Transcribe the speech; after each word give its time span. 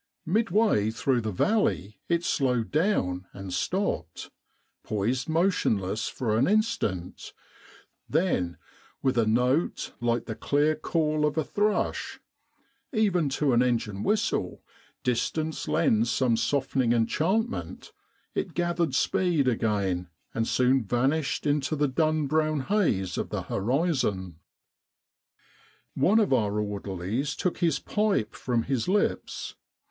Midway 0.25 0.89
through 0.89 1.21
the 1.21 1.31
valley 1.31 1.99
it 2.09 2.23
slowed 2.23 2.71
down 2.71 3.27
and 3.33 3.53
stopped; 3.53 4.31
poised 4.81 5.29
motionless 5.29 6.07
for 6.09 6.35
an 6.39 6.47
instant; 6.47 7.33
then, 8.09 8.57
with 9.03 9.15
a 9.15 9.27
note 9.27 9.93
like 9.99 10.25
the 10.25 10.33
clear 10.33 10.73
call 10.75 11.23
of 11.23 11.37
a 11.37 11.43
thrush 11.43 12.19
even 12.91 13.29
to 13.29 13.53
an 13.53 13.61
engine 13.61 14.01
whistle 14.01 14.63
distance 15.03 15.67
lends 15.67 16.09
some 16.09 16.35
softening 16.35 16.93
enchantment 16.93 17.91
it 18.33 18.55
gathered 18.55 18.95
speed 18.95 19.47
again, 19.47 20.09
and 20.33 20.47
soon 20.47 20.83
vanished 20.83 21.45
into 21.45 21.75
the 21.75 21.87
dun 21.87 22.25
brown 22.25 22.61
haze 22.61 23.19
of 23.19 23.29
the 23.29 23.43
horizon. 23.43 24.39
One 25.93 26.19
of 26.19 26.33
our 26.33 26.59
orderlies 26.59 27.35
took 27.35 27.59
his 27.59 27.77
pipe 27.77 28.33
from 28.33 28.63
his 28.63 28.87
lips. 28.87 29.53